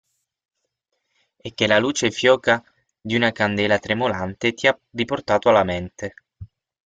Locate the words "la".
1.67-1.77